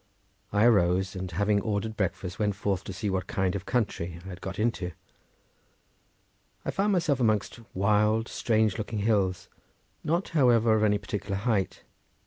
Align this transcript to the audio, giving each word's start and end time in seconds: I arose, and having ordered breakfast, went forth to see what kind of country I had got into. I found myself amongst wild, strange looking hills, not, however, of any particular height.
I 0.51 0.63
arose, 0.65 1.15
and 1.15 1.29
having 1.29 1.61
ordered 1.61 1.95
breakfast, 1.95 2.39
went 2.39 2.55
forth 2.55 2.83
to 2.85 2.91
see 2.91 3.07
what 3.11 3.27
kind 3.27 3.53
of 3.55 3.67
country 3.67 4.19
I 4.25 4.29
had 4.29 4.41
got 4.41 4.57
into. 4.57 4.93
I 6.65 6.71
found 6.71 6.93
myself 6.93 7.19
amongst 7.19 7.59
wild, 7.75 8.27
strange 8.27 8.79
looking 8.79 8.97
hills, 9.05 9.47
not, 10.03 10.29
however, 10.29 10.73
of 10.75 10.83
any 10.83 10.97
particular 10.97 11.35
height. 11.37 11.83